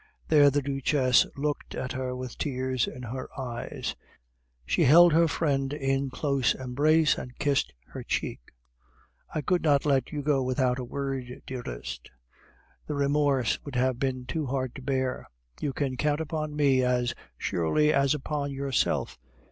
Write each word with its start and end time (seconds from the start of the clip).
There 0.29 0.49
the 0.49 0.63
Duchess 0.63 1.27
looked 1.37 1.75
at 1.75 1.91
her 1.91 2.15
with 2.15 2.35
tears 2.39 2.87
in 2.87 3.03
her 3.03 3.29
eyes; 3.39 3.95
she 4.65 4.85
held 4.85 5.13
her 5.13 5.27
friend 5.27 5.71
in 5.73 6.09
close 6.09 6.55
embrace 6.55 7.19
and 7.19 7.37
kissed 7.37 7.71
her 7.89 8.01
cheek. 8.01 8.39
"I 9.35 9.41
could 9.41 9.61
not 9.61 9.85
let 9.85 10.11
you 10.11 10.23
go 10.23 10.41
without 10.41 10.79
a 10.79 10.83
word, 10.83 11.43
dearest; 11.45 12.09
the 12.87 12.95
remorse 12.95 13.63
would 13.63 13.75
have 13.75 13.99
been 13.99 14.25
too 14.25 14.47
hard 14.47 14.73
to 14.73 14.81
bear. 14.81 15.29
You 15.61 15.71
can 15.71 15.97
count 15.97 16.19
upon 16.19 16.55
me 16.55 16.83
as 16.83 17.13
surely 17.37 17.93
as 17.93 18.15
upon 18.15 18.49
yourself. 18.49 19.19